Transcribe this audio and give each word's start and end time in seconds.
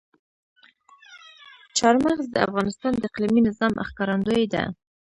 چار 1.77 1.95
مغز 2.05 2.25
د 2.31 2.35
افغانستان 2.47 2.93
د 2.97 3.03
اقلیمي 3.09 3.41
نظام 3.47 3.73
ښکارندوی 3.89 4.43
ده. 4.53 4.63